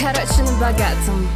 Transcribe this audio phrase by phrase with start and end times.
[0.00, 1.28] Короче, на богатом.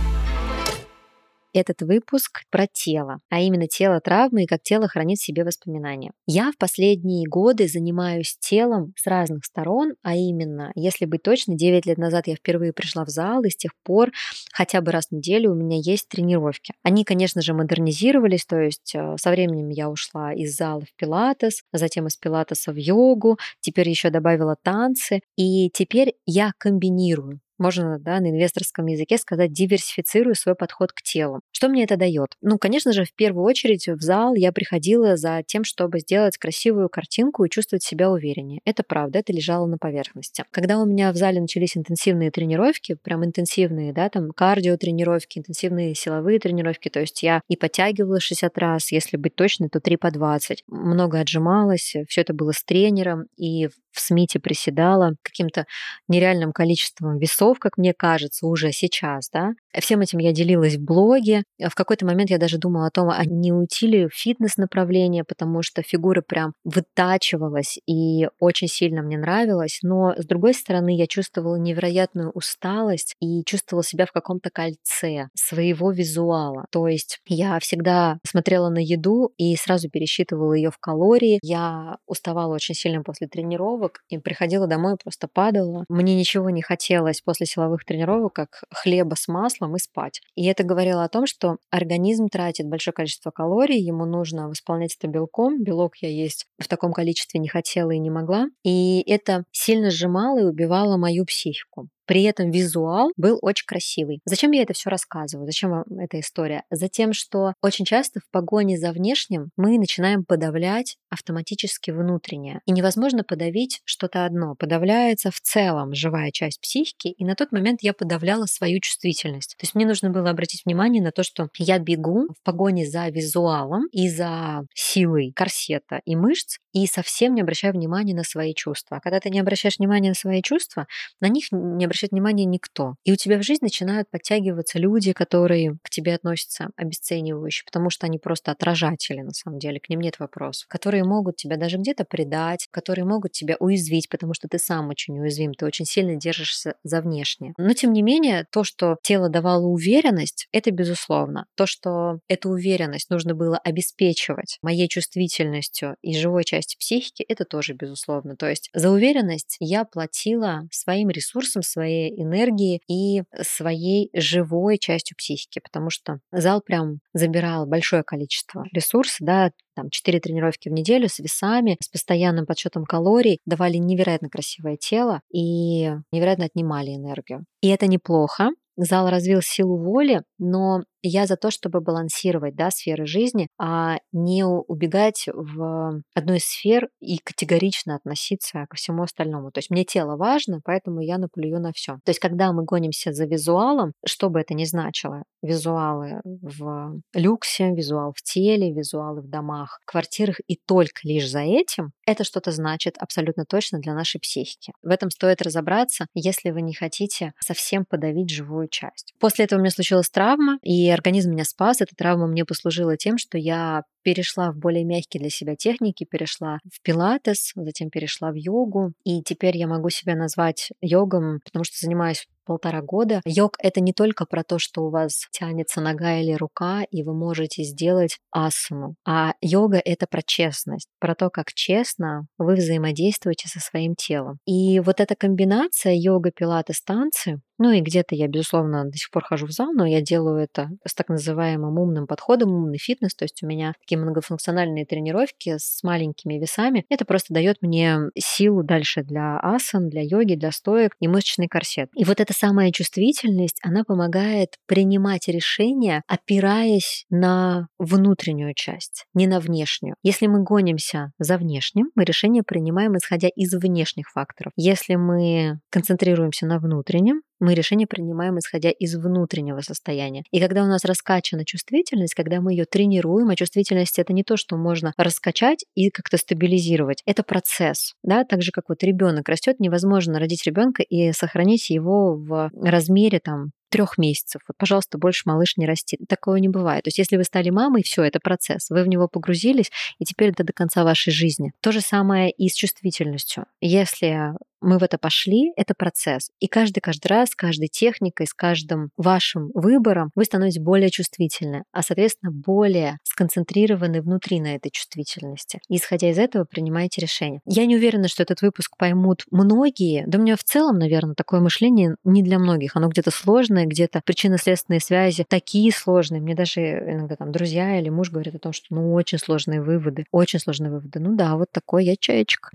[1.52, 6.12] Этот выпуск про тело, а именно тело травмы и как тело хранит в себе воспоминания.
[6.26, 11.84] Я в последние годы занимаюсь телом с разных сторон, а именно, если быть точно, 9
[11.84, 14.12] лет назад я впервые пришла в зал, и с тех пор
[14.50, 16.72] хотя бы раз в неделю у меня есть тренировки.
[16.82, 21.62] Они, конечно же, модернизировались, то есть э, со временем я ушла из зала в пилатес,
[21.70, 28.20] затем из пилатеса в йогу, теперь еще добавила танцы, и теперь я комбинирую можно да,
[28.20, 31.40] на инвесторском языке сказать, диверсифицирую свой подход к телу.
[31.50, 32.34] Что мне это дает?
[32.42, 36.90] Ну, конечно же, в первую очередь в зал я приходила за тем, чтобы сделать красивую
[36.90, 38.60] картинку и чувствовать себя увереннее.
[38.66, 40.44] Это правда, это лежало на поверхности.
[40.50, 46.40] Когда у меня в зале начались интенсивные тренировки, прям интенсивные, да, там кардио-тренировки, интенсивные силовые
[46.40, 50.64] тренировки, то есть я и подтягивала 60 раз, если быть точной, то 3 по 20.
[50.66, 55.66] Много отжималась, все это было с тренером, и в СМИТе приседала каким-то
[56.08, 59.52] нереальным количеством весов, как мне кажется, уже сейчас, да.
[59.78, 61.44] Всем этим я делилась в блоге.
[61.58, 65.62] В какой-то момент я даже думала о том, а не уйти ли в фитнес-направление, потому
[65.62, 69.78] что фигура прям вытачивалась и очень сильно мне нравилась.
[69.82, 75.90] Но, с другой стороны, я чувствовала невероятную усталость и чувствовала себя в каком-то кольце своего
[75.92, 76.66] визуала.
[76.70, 81.38] То есть я всегда смотрела на еду и сразу пересчитывала ее в калории.
[81.42, 85.84] Я уставала очень сильно после тренировок, тренировок и приходила домой, просто падала.
[85.88, 90.20] Мне ничего не хотелось после силовых тренировок, как хлеба с маслом и спать.
[90.34, 95.08] И это говорило о том, что организм тратит большое количество калорий, ему нужно восполнять это
[95.08, 95.62] белком.
[95.62, 98.46] Белок я есть в таком количестве не хотела и не могла.
[98.64, 101.88] И это сильно сжимало и убивало мою психику.
[102.06, 104.20] При этом визуал был очень красивый.
[104.24, 105.46] Зачем я это все рассказываю?
[105.46, 106.64] Зачем вам эта история?
[106.70, 112.60] Затем, что очень часто в погоне за внешним мы начинаем подавлять автоматически внутреннее.
[112.66, 114.54] И невозможно подавить что-то одно.
[114.56, 119.56] Подавляется в целом живая часть психики, и на тот момент я подавляла свою чувствительность.
[119.58, 123.08] То есть мне нужно было обратить внимание на то, что я бегу в погоне за
[123.08, 128.96] визуалом и за силой корсета и мышц, и совсем не обращаю внимания на свои чувства.
[128.96, 130.86] А когда ты не обращаешь внимания на свои чувства,
[131.20, 132.96] на них не обращает внимания никто.
[133.04, 138.06] И у тебя в жизнь начинают подтягиваться люди, которые к тебе относятся обесценивающе, потому что
[138.06, 142.04] они просто отражатели, на самом деле, к ним нет вопросов, которые могут тебя даже где-то
[142.04, 146.74] предать, которые могут тебя уязвить, потому что ты сам очень уязвим, ты очень сильно держишься
[146.82, 147.54] за внешнее.
[147.56, 151.46] Но, тем не менее, то, что тело давало уверенность, это безусловно.
[151.54, 157.74] То, что эту уверенность нужно было обеспечивать моей чувствительностью и живой частью психики, это тоже
[157.74, 158.36] безусловно.
[158.36, 165.16] То есть за уверенность я платила своим ресурсом, своей своей энергии и своей живой частью
[165.16, 171.08] психики, потому что зал прям забирал большое количество ресурсов, да, там 4 тренировки в неделю
[171.08, 177.44] с весами, с постоянным подсчетом калорий, давали невероятно красивое тело и невероятно отнимали энергию.
[177.60, 183.06] И это неплохо, зал развил силу воли, но я за то, чтобы балансировать да, сферы
[183.06, 189.50] жизни, а не убегать в одну из сфер и категорично относиться ко всему остальному.
[189.50, 191.94] То есть мне тело важно, поэтому я наплюю на все.
[192.04, 197.70] То есть когда мы гонимся за визуалом, что бы это ни значило, визуалы в люксе,
[197.70, 202.96] визуал в теле, визуалы в домах, квартирах и только лишь за этим, это что-то значит
[202.98, 204.72] абсолютно точно для нашей психики.
[204.82, 209.14] В этом стоит разобраться, если вы не хотите совсем подавить живую часть.
[209.20, 211.80] После этого у меня случилась травма, и организм меня спас.
[211.80, 216.58] Эта травма мне послужила тем, что я перешла в более мягкие для себя техники, перешла
[216.70, 218.92] в пилатес, затем перешла в йогу.
[219.04, 223.20] И теперь я могу себя назвать йогом, потому что занимаюсь полтора года.
[223.24, 227.14] Йог— это не только про то, что у вас тянется нога или рука, и вы
[227.14, 233.60] можете сделать асану, а йога— это про честность, про то, как честно вы взаимодействуете со
[233.60, 234.38] своим телом.
[234.46, 239.24] И вот эта комбинация йога, пилатес, танцы, ну и где-то я, безусловно, до сих пор
[239.24, 243.24] хожу в зал, но я делаю это с так называемым умным подходом, умный фитнес, то
[243.24, 246.84] есть у меня такие многофункциональные тренировки с маленькими весами.
[246.88, 251.90] Это просто дает мне силу дальше для асан, для йоги, для стоек и мышечный корсет.
[251.94, 259.40] И вот эта самая чувствительность, она помогает принимать решения, опираясь на внутреннюю часть, не на
[259.40, 259.96] внешнюю.
[260.02, 264.52] Если мы гонимся за внешним, мы решение принимаем исходя из внешних факторов.
[264.56, 270.24] Если мы концентрируемся на внутреннем, мы решение принимаем исходя из внутреннего состояния.
[270.30, 274.36] И когда у нас раскачана чувствительность, когда мы ее тренируем, а чувствительность это не то,
[274.36, 277.02] что можно раскачать и как-то стабилизировать.
[277.06, 282.16] Это процесс, да, так же как вот ребенок растет, невозможно родить ребенка и сохранить его
[282.16, 284.40] в размере там трех месяцев.
[284.46, 285.98] Вот, пожалуйста, больше малыш не растит.
[286.08, 286.84] Такого не бывает.
[286.84, 288.70] То есть, если вы стали мамой, все, это процесс.
[288.70, 291.50] Вы в него погрузились, и теперь это до конца вашей жизни.
[291.60, 293.46] То же самое и с чувствительностью.
[293.60, 294.30] Если
[294.64, 296.30] мы в это пошли, это процесс.
[296.40, 301.64] И каждый, каждый раз, с каждой техникой, с каждым вашим выбором вы становитесь более чувствительны,
[301.72, 305.60] а, соответственно, более сконцентрированы внутри на этой чувствительности.
[305.68, 307.40] И, исходя из этого, принимаете решение.
[307.44, 310.04] Я не уверена, что этот выпуск поймут многие.
[310.06, 312.74] Да у меня в целом, наверное, такое мышление не для многих.
[312.74, 316.20] Оно где-то сложное, где-то причинно-следственные связи такие сложные.
[316.20, 320.06] Мне даже иногда там друзья или муж говорят о том, что ну очень сложные выводы,
[320.10, 321.00] очень сложные выводы.
[321.00, 322.50] Ну да, вот такой я чаечек.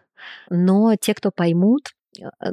[0.50, 1.92] Но те, кто поймут,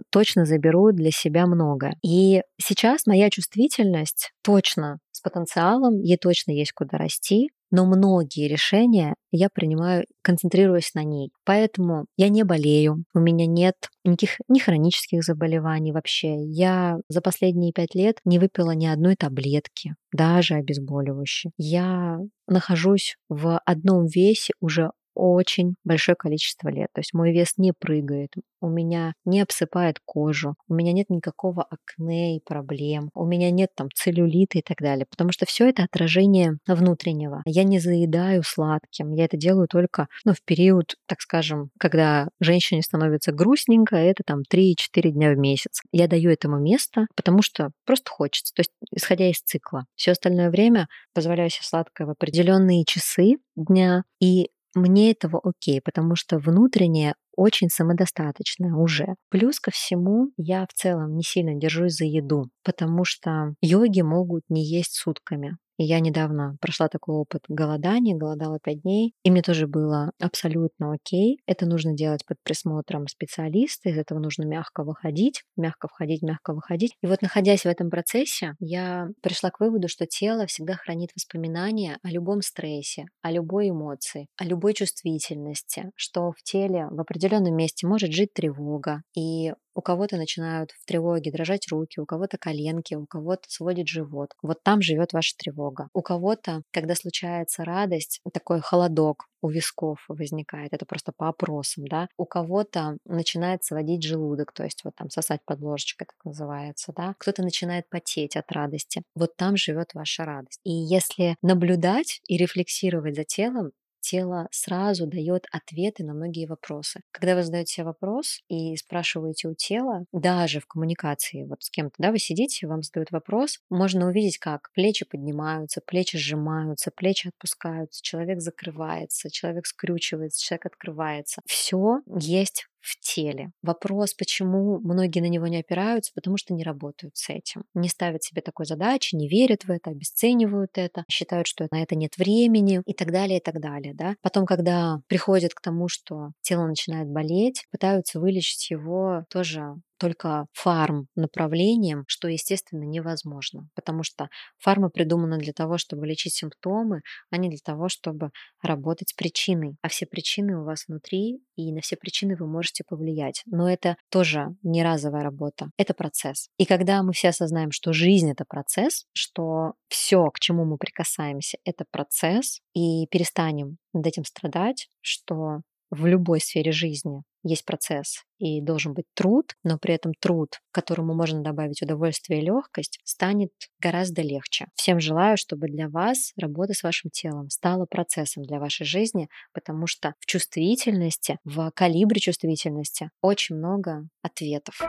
[0.10, 1.92] точно заберут для себя много.
[2.04, 9.16] И сейчас моя чувствительность точно с потенциалом, ей точно есть куда расти, но многие решения
[9.32, 11.32] я принимаю, концентрируясь на ней.
[11.46, 16.36] Поэтому я не болею, у меня нет никаких ни хронических заболеваний вообще.
[16.44, 21.52] Я за последние пять лет не выпила ни одной таблетки, даже обезболивающей.
[21.58, 26.90] Я нахожусь в одном весе уже очень большое количество лет.
[26.94, 31.64] То есть мой вес не прыгает, у меня не обсыпает кожу, у меня нет никакого
[31.64, 35.84] акне и проблем, у меня нет там целлюлита и так далее, потому что все это
[35.84, 37.42] отражение внутреннего.
[37.46, 42.82] Я не заедаю сладким, я это делаю только ну, в период, так скажем, когда женщине
[42.82, 45.82] становится грустненько, это там 3-4 дня в месяц.
[45.92, 49.86] Я даю этому место, потому что просто хочется, то есть исходя из цикла.
[49.96, 56.16] Все остальное время позволяю себе сладкое в определенные часы дня, и мне этого окей, потому
[56.16, 59.16] что внутреннее очень самодостаточная уже.
[59.30, 64.44] Плюс ко всему, я в целом не сильно держусь за еду, потому что йоги могут
[64.50, 65.58] не есть сутками.
[65.82, 70.94] И я недавно прошла такой опыт голодания, голодала 5 дней, и мне тоже было абсолютно
[70.94, 71.40] окей.
[71.48, 76.94] Это нужно делать под присмотром специалиста, из этого нужно мягко выходить, мягко входить, мягко выходить.
[77.02, 81.98] И вот находясь в этом процессе, я пришла к выводу, что тело всегда хранит воспоминания
[82.04, 87.88] о любом стрессе, о любой эмоции, о любой чувствительности, что в теле в определенном месте
[87.88, 93.06] может жить тревога, и у кого-то начинают в тревоге дрожать руки, у кого-то коленки, у
[93.06, 94.34] кого-то сводит живот.
[94.42, 95.88] Вот там живет ваша тревога.
[95.94, 102.08] У кого-то, когда случается радость, такой холодок у висков возникает, это просто по опросам, да.
[102.18, 107.16] У кого-то начинает сводить желудок, то есть вот там сосать под ложечкой, так называется, да.
[107.18, 109.04] Кто-то начинает потеть от радости.
[109.16, 110.60] Вот там живет ваша радость.
[110.64, 113.72] И если наблюдать и рефлексировать за телом,
[114.02, 117.02] тело сразу дает ответы на многие вопросы.
[117.12, 121.96] Когда вы задаете себе вопрос и спрашиваете у тела, даже в коммуникации вот с кем-то,
[121.98, 128.02] да, вы сидите, вам задают вопрос, можно увидеть, как плечи поднимаются, плечи сжимаются, плечи отпускаются,
[128.04, 131.42] человек закрывается, человек скрючивается, человек открывается.
[131.46, 133.52] Все есть в теле.
[133.62, 137.64] Вопрос, почему многие на него не опираются, потому что не работают с этим.
[137.74, 141.96] Не ставят себе такой задачи, не верят в это, обесценивают это, считают, что на это
[141.96, 143.94] нет времени и так далее, и так далее.
[143.94, 144.16] Да?
[144.22, 151.06] Потом, когда приходят к тому, что тело начинает болеть, пытаются вылечить его тоже только фарм
[151.16, 157.50] направлением, что, естественно, невозможно, потому что фарма придумана для того, чтобы лечить симптомы, а не
[157.50, 158.32] для того, чтобы
[158.64, 159.76] работать с причиной.
[159.84, 163.44] А все причины у вас внутри, и на все причины вы можете повлиять.
[163.46, 166.48] Но это тоже не разовая работа, это процесс.
[166.58, 171.60] И когда мы все осознаем, что жизнь— это процесс, что все, к чему мы прикасаемся,
[171.64, 178.62] это процесс, и перестанем над этим страдать, что в любой сфере жизни есть процесс и
[178.62, 184.22] должен быть труд, но при этом труд, которому можно добавить удовольствие и легкость, станет гораздо
[184.22, 184.66] легче.
[184.76, 189.88] Всем желаю, чтобы для вас работа с вашим телом стала процессом для вашей жизни, потому
[189.88, 194.82] что в чувствительности, в калибре чувствительности очень много ответов.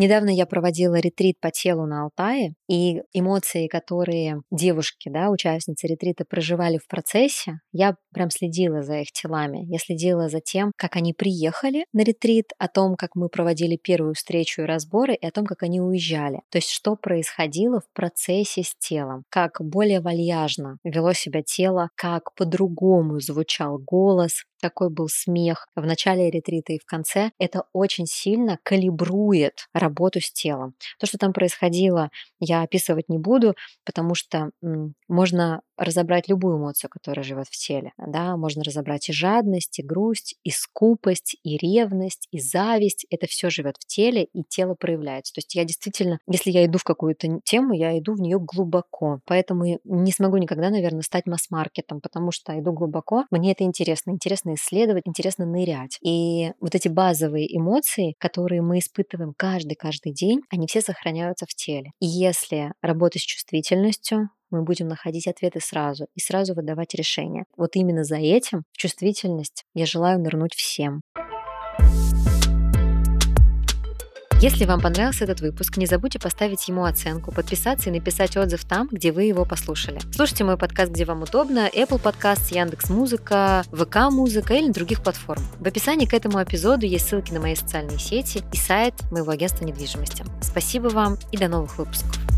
[0.00, 6.24] Недавно я проводила ретрит по телу на Алтае, и эмоции, которые девушки, да, участницы ретрита
[6.24, 9.62] проживали в процессе, я прям следила за их телами.
[9.70, 14.14] Я следила за тем, как они приехали на ретрит, о том, как мы проводили первую
[14.14, 16.40] встречу и разборы, и о том, как они уезжали.
[16.50, 22.34] То есть что происходило в процессе с телом, как более вальяжно вело себя тело, как
[22.36, 28.58] по-другому звучал голос, какой был смех в начале ретрита и в конце, это очень сильно
[28.62, 30.74] калибрует работу с телом.
[30.98, 36.90] То, что там происходило, я описывать не буду, потому что м, можно разобрать любую эмоцию,
[36.90, 37.92] которая живет в теле.
[37.96, 38.36] Да?
[38.36, 43.06] Можно разобрать и жадность, и грусть, и скупость, и ревность, и зависть.
[43.10, 45.32] Это все живет в теле, и тело проявляется.
[45.32, 49.20] То есть я действительно, если я иду в какую-то тему, я иду в нее глубоко.
[49.24, 53.24] Поэтому не смогу никогда, наверное, стать масс-маркетом, потому что иду глубоко.
[53.30, 54.10] Мне это интересно.
[54.10, 55.98] Интересно исследовать, интересно нырять.
[56.02, 61.92] И вот эти базовые эмоции, которые мы испытываем каждый-каждый день, они все сохраняются в теле.
[62.00, 67.44] И если работать с чувствительностью, мы будем находить ответы сразу и сразу выдавать решения.
[67.56, 71.00] Вот именно за этим, чувствительность, я желаю нырнуть всем.
[74.40, 78.88] Если вам понравился этот выпуск, не забудьте поставить ему оценку, подписаться и написать отзыв там,
[78.90, 80.00] где вы его послушали.
[80.14, 85.42] Слушайте мой подкаст, где вам удобно, Apple Podcast, Яндекс Музыка, ВК Музыка или других платформ.
[85.58, 89.66] В описании к этому эпизоду есть ссылки на мои социальные сети и сайт моего агентства
[89.66, 90.24] недвижимости.
[90.40, 92.29] Спасибо вам и до новых выпусков.